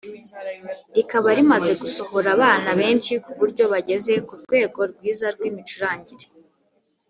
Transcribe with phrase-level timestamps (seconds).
[0.95, 6.27] rikaba rimaze gusohora abana benshi ku buryo bageze ku rwego rwiza rw’imicurangire